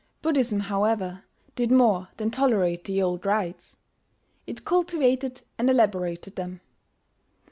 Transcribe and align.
Buddhism, 0.23 0.61
however, 0.61 1.25
did 1.55 1.71
more 1.71 2.07
than 2.17 2.31
tolerate 2.31 2.85
the 2.85 3.03
old 3.03 3.23
rites. 3.23 3.77
It 4.47 4.65
cultivated 4.65 5.43
and 5.59 5.69
elaborated 5.69 6.37
them. 6.37 6.59